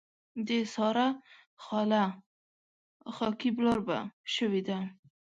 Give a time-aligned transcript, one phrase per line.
[0.47, 1.07] د سارا
[1.63, 2.03] خاله
[3.15, 3.99] خاکي بلاربه
[4.35, 4.79] شوې ده.